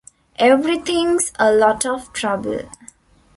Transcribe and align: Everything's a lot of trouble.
Everything's 0.39 1.31
a 1.37 1.51
lot 1.53 1.85
of 1.85 2.11
trouble. 2.11 2.61